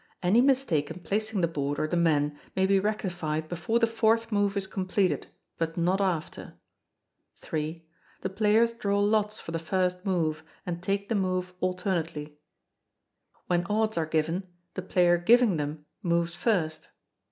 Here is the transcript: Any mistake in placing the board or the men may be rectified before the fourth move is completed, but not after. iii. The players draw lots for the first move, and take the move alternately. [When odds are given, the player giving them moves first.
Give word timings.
Any 0.23 0.41
mistake 0.41 0.89
in 0.89 1.01
placing 1.01 1.41
the 1.41 1.47
board 1.47 1.79
or 1.79 1.87
the 1.87 1.95
men 1.95 2.39
may 2.55 2.65
be 2.65 2.79
rectified 2.79 3.47
before 3.47 3.77
the 3.77 3.85
fourth 3.85 4.31
move 4.31 4.57
is 4.57 4.65
completed, 4.65 5.27
but 5.59 5.77
not 5.77 6.01
after. 6.01 6.55
iii. 7.53 7.85
The 8.21 8.29
players 8.31 8.73
draw 8.73 8.99
lots 8.99 9.39
for 9.39 9.51
the 9.51 9.59
first 9.59 10.03
move, 10.03 10.43
and 10.65 10.81
take 10.81 11.07
the 11.07 11.13
move 11.13 11.53
alternately. 11.59 12.39
[When 13.45 13.63
odds 13.69 13.95
are 13.95 14.07
given, 14.07 14.47
the 14.73 14.81
player 14.81 15.19
giving 15.19 15.57
them 15.57 15.85
moves 16.01 16.33
first. 16.33 16.89